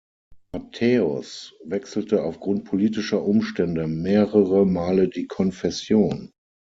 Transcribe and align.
Matthäus 0.51 1.53
wechselte 1.63 2.23
aufgrund 2.23 2.65
politischer 2.65 3.21
Umstände, 3.21 3.87
mehrere 3.87 4.65
Male 4.65 5.07
die 5.07 5.27
Konfession. 5.27 6.31